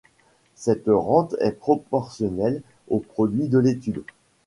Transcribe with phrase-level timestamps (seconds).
[0.55, 4.03] Cette rente est proportionnelle aux produits de l'étude.